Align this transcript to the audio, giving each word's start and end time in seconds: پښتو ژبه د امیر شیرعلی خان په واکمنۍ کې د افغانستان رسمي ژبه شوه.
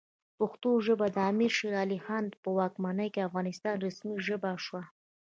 پښتو 0.37 0.69
ژبه 0.85 1.07
د 1.15 1.17
امیر 1.31 1.51
شیرعلی 1.57 1.99
خان 2.05 2.25
په 2.43 2.49
واکمنۍ 2.59 3.07
کې 3.13 3.19
د 3.21 3.27
افغانستان 3.29 3.75
رسمي 3.85 4.15
ژبه 4.27 4.51
شوه. 4.65 4.83